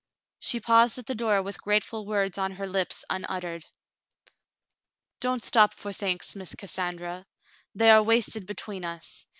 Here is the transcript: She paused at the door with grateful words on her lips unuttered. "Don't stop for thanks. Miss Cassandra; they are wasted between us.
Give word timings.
She 0.39 0.59
paused 0.59 0.97
at 0.97 1.05
the 1.05 1.13
door 1.13 1.43
with 1.43 1.61
grateful 1.61 2.07
words 2.07 2.39
on 2.39 2.53
her 2.53 2.65
lips 2.65 3.05
unuttered. 3.07 3.67
"Don't 5.19 5.43
stop 5.43 5.75
for 5.75 5.93
thanks. 5.93 6.35
Miss 6.35 6.55
Cassandra; 6.55 7.27
they 7.75 7.91
are 7.91 8.01
wasted 8.01 8.47
between 8.47 8.83
us. 8.83 9.27